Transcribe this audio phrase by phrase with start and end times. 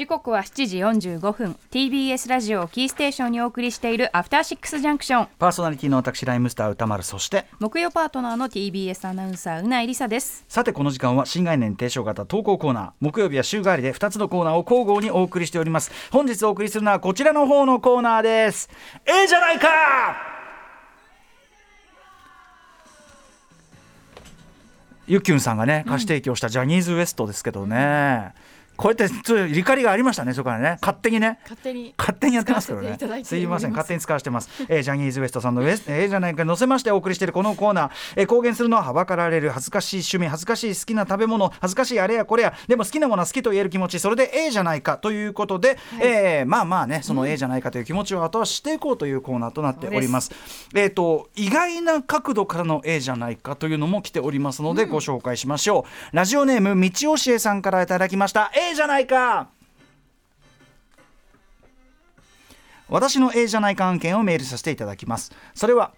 [0.00, 1.56] 時刻は7時45分。
[1.70, 10.46] TBS ラジオキーステーションにお送りしているアフターシックスジャンクションパーソナリティの私ライムスター歌丸そして木曜パートナーの TBS アナウンサーうないりさです。
[10.48, 12.90] さてこの時間は新概念提唱型投稿コーナー。
[13.00, 15.92] 木曜日は週替わりで2つのコーナーを交互にお送りしております。
[16.10, 18.70] 本日お送りするのはこちらの方のコーナーです。
[19.04, 19.68] ええじゃないか！
[25.06, 28.32] ゆっきゅんさんがね歌詞提供したジャニーズ WEST ですけどね、
[28.80, 31.92] こうやってち怒りがありましたね、そこからね、勝手にね、勝手に。
[31.98, 32.96] 勝手にやってますけどね。
[33.24, 33.36] す。
[33.36, 42.42] いません、勝手に使わせてます、えージャニーズ WEST さんのウエス、 えー、じゃないか、載せましてお送りしているこのコーナー、えー公言するのははばかられる恥ずかしい趣味、恥ずかしい好きな食べ物、恥ずかしいあれやこれ。
[42.42, 50.30] や、でも好きなものは好きと言える気持ち、それでええじゃないかということで、えーまあまあね、そのええじゃないかという気持ちを後押ししていこうというコーナーとなっております。
[50.74, 56.16] えっ、と、意外な角度からのええじゃないかというのも来ておりますので、ご紹介しましょう。
[56.16, 59.48] ラジオネーム、道教えさんからいただきました、ええじゃないか。
[62.88, 65.30] 私のええじゃないか案件をメールさせていただきます。
[65.54, 65.92] それは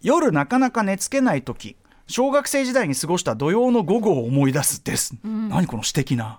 [0.00, 6.38] 夜なかなか寝つけない時小学生時代に過ごした土曜の午後を思い出すです、何この詩的な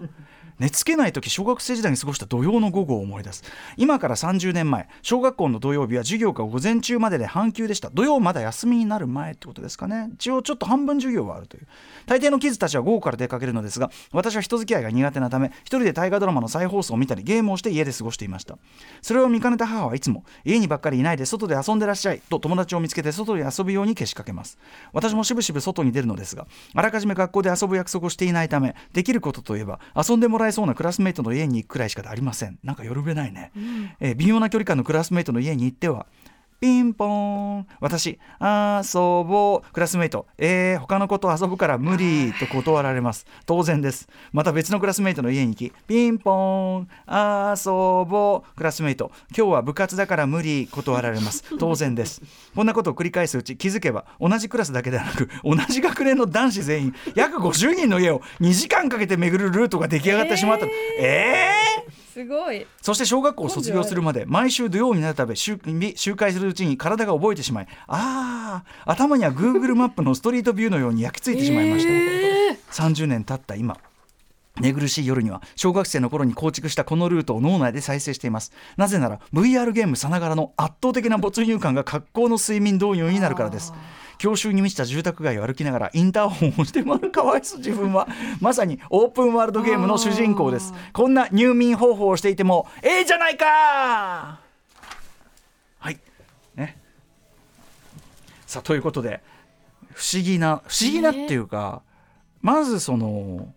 [0.60, 3.44] 寝つけない時小学生時代に過ごした土曜の午後を思い出す。
[3.78, 7.90] 今から30年前小学校の土曜日は授業が午前中までで半休でした。
[7.90, 10.10] 土曜まだ休みになる前ってことですかね。
[10.14, 11.68] 一応ちょっと半分授業はあるという。
[12.06, 18.58] 大抵のキッズたちは午後から出かけるのですが私は人付き合いが苦手なため一人で大河ドラマの再放送を見たりゲームをして家で過ごしていました。
[19.02, 24.58] それを見かねた母はいつも家にばっかりいないで外で遊んでらっしゃいと友達を見つけて外で遊ぶようにけしかけます。
[24.94, 32.60] 私もしぶしぶ外に出るのですがあらかじめ学校で遊ぶ約束をしていないためできることといえば遊んでもらえそうなクラスメートの家に行くくらいしかありません。
[32.64, 33.52] なんかよるべないね、
[34.00, 36.06] えー微妙な距離感のクラスメートの家に行っては
[36.66, 37.68] ピンポーン。
[37.80, 39.72] 私遊ぼう。
[39.72, 40.26] クラスメイト。
[40.40, 43.28] えー、他の子と遊ぶから無理と断られます。
[43.46, 44.10] 当然です。
[44.34, 46.88] また別のクラスメイトの家に行きピンポーン。
[47.56, 48.56] 遊ぼう。
[48.56, 49.12] クラスメイト。
[49.38, 51.44] 今日は部活だから無理断られます。
[51.60, 52.24] 当然です。
[52.56, 60.66] こんなことを繰り返すうち気づけば同じクラスだけではなく同じ学年の男子全員約50人の家を2時間かけて巡るルートが出来上がってしまった。
[61.00, 62.05] えー？
[62.16, 62.66] すごい。
[62.82, 65.60] そして小学校を卒業するまで毎週土曜になるたび周
[65.98, 73.78] 周回するうちに体が覚えてしまいああ頭には Google マップのストリートビューのように焼き付いてしまいました、30年経った今
[74.62, 78.54] 寝苦しい夜には小学生の頃に構築したこのルートを脳内で再生しています。
[78.78, 83.74] なぜなら VR ゲームさながらの圧倒的な没入感が格好の睡眠導入になるからです
[84.18, 88.08] 教習に満ちた住宅街を歩きながらインターホンを押して回る かわいそう自分は。
[88.40, 90.74] まさにオープンワールドゲームの主人公です。
[90.94, 94.40] こんな入眠方法をしていてもええじゃないか
[95.80, 96.00] はい。
[96.56, 96.78] ね。
[98.46, 99.22] さあということで
[99.94, 101.82] 不思議な不思議なっていうか、
[102.42, 103.54] まずその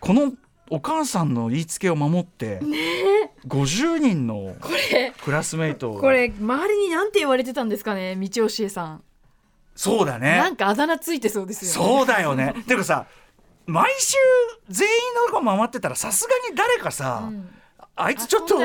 [0.00, 0.32] この
[0.70, 2.60] お母さんの言いつけを守って、
[3.46, 5.12] 50人のこれ。
[5.22, 9.02] クラスメイトをこれ周りになんて言われてたんですかね道教えさん
[9.74, 10.36] そうだね。
[10.38, 11.96] なんかあだ名ついてそうですよね。
[11.96, 12.54] そうだよね。
[12.66, 13.06] てかさ
[13.66, 14.16] 毎週
[14.68, 17.48] 全員のとこ回ってたらさすがに誰かさ、うん。
[17.96, 18.56] あいつちょっと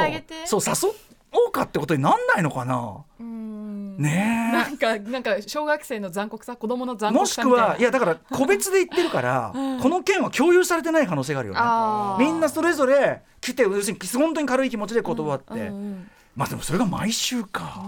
[0.46, 0.94] そう誘
[1.31, 2.98] おうかってことになんないのかな。
[3.19, 3.98] うん。
[3.98, 6.98] ねなんかなんか小学生の残酷さ子供のえ。
[6.98, 7.74] 残もしく酷さみたいな。
[7.74, 12.25] はいやだから個別で言ってるから、 この件は共有されてない可能性があるよね。
[12.25, 17.84] みんなそれぞれ来て要するに本当に軽い気持ちで断って、うんうんまあでもそれが毎週か。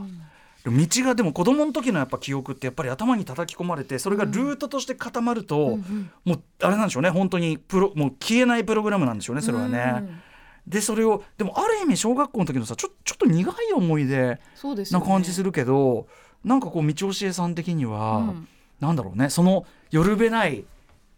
[0.66, 5.79] 道がでも子供の時のやっぱ記憶ってやっぱり頭に叩き込まれてそれがルートとして固まると、
[6.23, 7.09] もうあれなんでしょうね。
[7.09, 9.94] 本当にプロもう消えないプログラムなんでしょうねそれはね。
[9.97, 10.22] うん。
[10.67, 14.39] でそれをでもある意味小学校の時のさちょちょっと苦い思い出
[14.91, 16.07] な感じするけど、
[16.44, 18.47] なんかこう道教えさん的には、うん。
[18.79, 19.29] なんだろうね。
[19.29, 20.66] そのよるべない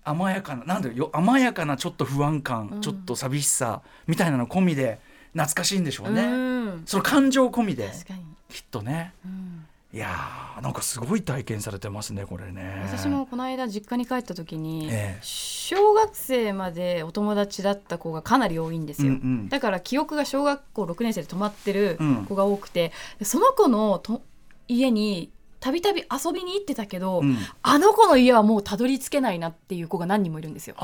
[0.06, 2.81] 甘やかななんだろうよ甘やかなちょっと不安感、うん。
[2.81, 5.00] ちょっと寂しさみたいなの込みで
[5.34, 6.84] 懐かしいんでしょうね、うん。
[6.86, 7.88] その感情込みで。
[7.90, 9.14] 確かに、きっとね。
[9.25, 9.66] うん。
[9.94, 12.84] いやーなんかすごい体験されてますねこれね。
[12.88, 15.19] 私もこの間実家に帰った時に、ええ。
[15.22, 19.50] 小学生までお友達だった子がかなり多いんですよ、うんうん。
[19.50, 22.25] だから記憶が小学校6年生で泊まってるうん。
[22.25, 24.22] 子が多くて、でその子のと
[24.68, 27.38] 家にたびたび遊びに行ってたけど、うん。
[27.62, 30.75] あの子の家はもうたどり着けないなっていう子が何人もいるんですよ。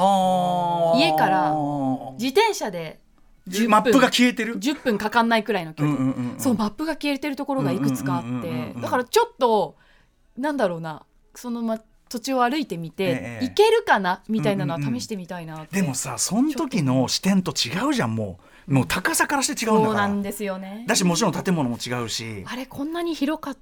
[0.97, 1.55] 家から
[2.19, 3.08] 自転車で10分
[3.67, 4.57] マップが消えてる。
[4.59, 6.39] 10分かかんないくらいの距離、うんうんうんうん。
[6.39, 9.75] そうマップが消えてるところがいくつかあっうんうんうんうんうんてだからちょっと
[10.37, 11.03] なんだろうな。
[11.35, 11.79] その、ま、
[12.09, 13.45] 土地を歩いてみて、ええ。
[13.45, 14.21] 行けるかな？
[14.27, 18.43] みたいなのはうんうんうん試してみたいなって、でもさその時の視点と違うじゃんもう。
[18.69, 19.87] もう高さからして違うんだから。
[19.87, 20.85] そうなんですよね。
[20.87, 22.43] だしもちろん建物も違うし。
[22.45, 23.57] あれこんなに広かっ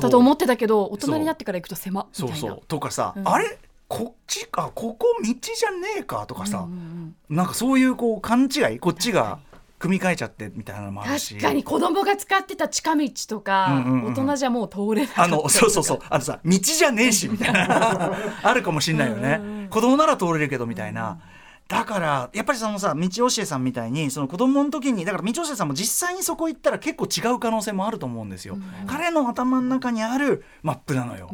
[0.00, 2.36] たと思ってたけど大人になってから行くと狭みたいな。
[2.36, 2.62] そうそう。
[2.66, 3.28] とかさ、うん。
[3.28, 3.58] あれ？
[3.88, 9.38] こっちかここ道じゃねえかとかさ、うんうんなんかそういうこう勘違いこっちが
[9.78, 11.34] 組み替えちゃってみたいなのもあるし。
[11.34, 15.98] 確かに子供が使ってた近道とか、うんうんうん大人じゃもう通れないあのそうそうそう。
[16.08, 18.12] あのさ道じゃねえしみたいな。
[18.42, 19.68] あるかもしんないよね。
[19.70, 21.18] 子供なら通れるけどみたいな。
[21.68, 28.58] だからやっぱりそのさ道教えさんみたいにその子供の時にだから道教えさんも実際にそこ行ったら結構違う可能性もあると思うんですよ。
[28.86, 31.30] 彼の頭の中にあるマップなのよ。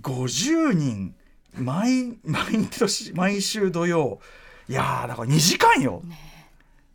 [0.00, 1.14] 50人
[1.56, 4.20] 毎毎年毎週土曜。
[4.68, 6.02] いやーだから2時間よ。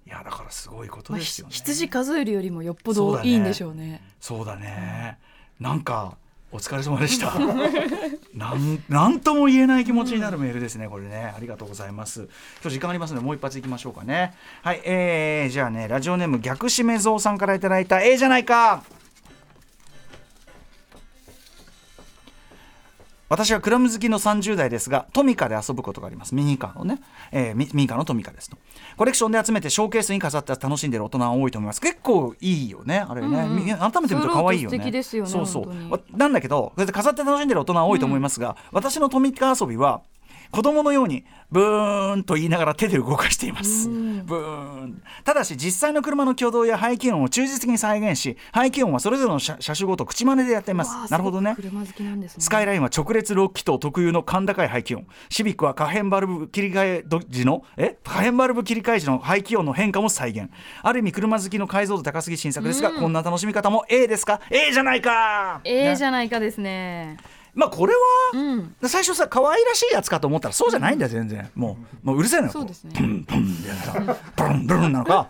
[0.05, 1.53] いやだからすごいことまあですよね。
[1.53, 4.01] 羊数えるよりもよっぽどいいんでしょうね。
[4.19, 5.17] そうだね、
[5.59, 6.17] なんか
[6.51, 7.33] お疲れ様でした。
[8.35, 11.33] なんなんとも言えない気持ちになるメールですねこれね。
[11.35, 12.27] ありがとうございます。
[12.61, 14.33] 今日時間ありますのでもう一発いきましょうかね。
[14.61, 18.83] はいえー、じゃあねラジオネーム逆しめぞうさんからいただいたええじゃないか
[23.31, 26.35] 私はクラム好きの30代ですがトミカで遊ぶことがあります。
[26.35, 26.99] ミニカーのね、
[27.31, 28.57] えーミミニカーのトミカですと。
[28.97, 31.79] コレクションで集めてショーケースに飾って楽しんでる大人は多いと思います。
[31.79, 33.65] 結構いいよねあれね、うんうん。
[33.65, 34.77] み改めて見ると可愛いよね。
[34.77, 36.17] 揃うと素敵ですよねそうそう。
[36.17, 40.01] なんだけど飾って楽しんでる大人は多いと思いますが、私のトミカ遊びは
[40.51, 43.89] 子供のようにブーンと言いながら手で動かしています。
[43.89, 45.01] ブーン。
[45.23, 51.11] ただし実際の車の挙動や排気音を忠実に再現し排気音はそれぞれの車車種ごと口真似でやっています。
[51.11, 51.55] なるほどね。
[51.55, 52.27] ね。
[52.27, 55.05] スカイラインは直列6気筒特有の甲高い排気音。
[55.29, 57.97] シビックは可変バルブ切り替え時のえ？
[58.03, 60.49] 可変バルブ切り替え時の排気音の変化も再現。
[60.81, 65.61] ある意味車好きの解像度高すぎ新作ですが、こんな楽しみ方も A ですか？A じゃないか！
[65.63, 65.95] ええね。
[65.95, 67.17] じゃないかですね
[67.53, 67.99] まあこれは、
[68.33, 68.75] うん。
[68.83, 71.49] 最初さ可愛らしいやつかと思ったらそうじゃないんだよ全然。
[71.55, 72.93] もうもううるせえのよそうですね。
[72.97, 75.27] ブンブンでさブンブンなのか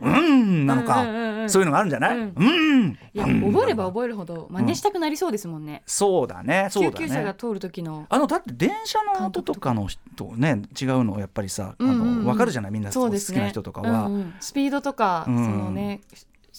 [0.00, 16.00] うんうんなのか、うんうんうんうんそういうのがあるんじゃない、ううんん、いやうん覚えれば覚えるほど真似したくなりそうですもんね、そうだねそうだ救急車がね通る時のあのだって電車の音とかの人ね違うのやっぱりさ、あうんうんうんの分かるじゃないみんな好そうですねきな人とかは、うんうんスピードとか、うんそのね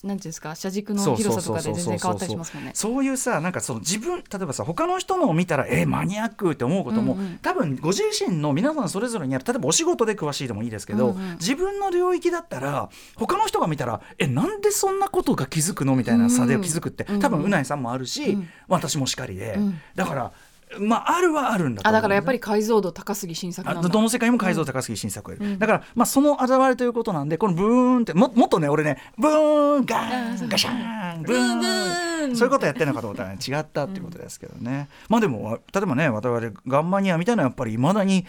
[0.03, 2.71] なんていうんですか車軸の広さとかで全然変わったりしますもんね。
[2.73, 7.37] そういうさなんかその自分例えばさ他の人のを見たらえーマニアックって思うことも、うんうん。
[7.39, 9.45] 多分ご自身の皆さんそれぞれにある。
[9.45, 11.37] 例えばお仕事で詳しいでもいいですけど、うんうん。
[11.37, 15.95] 自分の領域だったら他の人が見たらえなんでそんなことが気づくの？
[15.95, 17.21] みたいな差で気づくって、うんうん。
[17.21, 18.49] 多分うないさんもあるし、うん。
[18.67, 19.79] 私もしかりで、うん。
[19.95, 20.31] だから
[20.79, 25.59] まああるはあるんだと思うあだからやっぱり解像度高すぎ新作どの世界にも解像度高すぎ新作、うん。
[25.59, 32.35] だから、まあ、その現れということなんでこのブーンってももっとね俺ねブーンガーンガシャーンブーンブーン。
[32.35, 38.25] そういうことやってるのかと思ったら、ね、違ったっていうことですけどね、まあでも例えばね我々ガンマニアみたいなやっぱりいまだに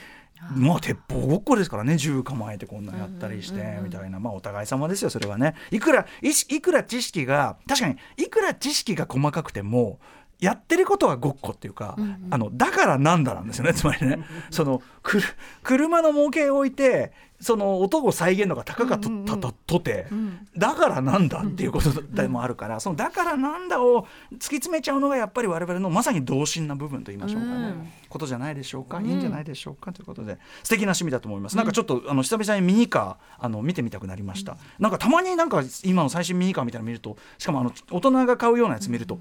[0.54, 4.20] まあ鉄砲ごっこですからね銃構えてこんなんやったりしてみたいな。
[4.20, 5.54] まあお互い様ですよそれはね。
[5.70, 9.98] いくらいくら知識が確かにいくら知識が細かくても
[10.40, 12.28] やってることはごっこっていうか、うんうん。
[12.30, 13.74] あのだからなんだなんですよね。
[13.74, 14.20] つまりね
[14.50, 15.24] そのくる
[15.62, 20.48] 車の模型を置いてその音を再現のが高かったととて、うん。
[20.56, 27.88] だからなんだっていうことでもあるから、そのだからなんだを突き詰めちゃうのがやっぱり我々のまさに童心な部分と言いましょうかね、うん。
[28.08, 29.06] ことじゃないでしょうか、うん。
[29.06, 30.38] いいんじゃないでしょうかということで。
[30.64, 39.20] 素敵な趣味だと思います、なんかちょっとあの久々にミニカーあの見てみたくなりました、なんかたまになんか今の最新ミニカーみたいなの見るとしかもあの大人が買うようなやつ見ると、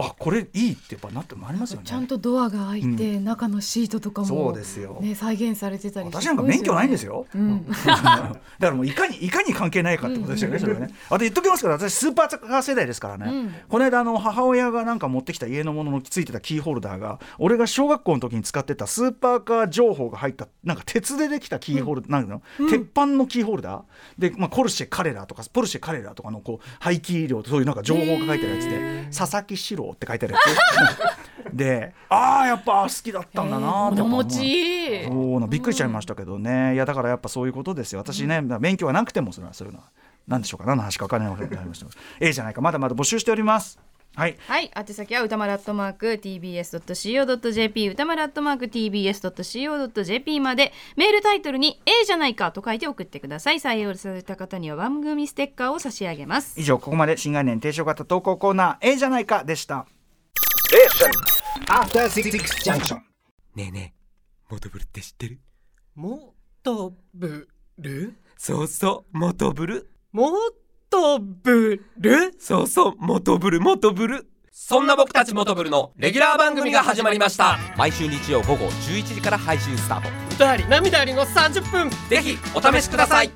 [0.00, 1.86] あこれいいってやっぱなってもありますよね。
[1.86, 4.98] ちゃんとドアが開いて、中のシートとかもそうですよ。
[5.00, 7.26] ね再現されてたり私なんか免許ないんですよ。
[7.34, 7.66] うん。
[7.66, 10.94] だからもういかにいかに関係ないかってことですよね、それはね。
[11.08, 13.26] あと言っときますけど、私スーパーカー世代ですからね。
[13.28, 13.54] うん。
[13.68, 23.82] この間あの母親がなんか持ってきた家のもののついてたキーホルダーが、俺が小学校の時に使ってたスーパーカー情報が入ったなんか鉄でできたキーホルダー、なんの、鉄板のキーホルダー。
[24.16, 30.40] で、まあポルシェカレラとかポルシェカレラとかのこう排気量とそういうなんか情報が書いてあるやつで、佐々木史郎って書いてあるや
[31.50, 31.56] つ。
[31.56, 38.00] で、ああやっぱ好きだったんだなーってちそうなびっくりしちゃいましたけどね、いやだからやっぱそういうことですよ。
[38.00, 39.86] 私ね、免許がなくてもそれはそういうのは
[40.26, 41.86] 何でしょうか何の話か分からないわけになりました
[42.20, 42.60] ええじゃないか。
[42.60, 43.78] まだまだ募集しております
[44.18, 44.36] はい。
[44.48, 50.72] はい、宛先は歌丸アットマーク tbs.co.jp 歌丸アットマーク tbs.co.jp まで。
[50.96, 53.60] メールタイトルに A じゃないかと書いて送ってください。
[53.60, 56.60] 採用された方には番組ステッカーを差し上げます。
[56.60, 59.86] 以上ここまで新概念提唱型投稿コーナーええじゃないかでした。
[61.68, 62.32] After Six
[62.68, 62.96] Junction.
[63.54, 63.98] ねえねえ
[64.52, 65.38] モトブルって知ってる？
[65.94, 66.34] も
[66.64, 67.46] とぶ
[67.78, 69.92] るそうそうモトブル。
[70.10, 70.32] も
[70.98, 74.26] とぶるそうそうモトブルモトブル。
[74.50, 77.56] そんな僕たちモトブルのレギュラー番組が始まりました。
[77.76, 80.08] 毎週日曜午後11時から配信スタート。
[80.34, 81.90] 歌あり涙ありの30分。
[82.10, 83.30] ぜひお試しください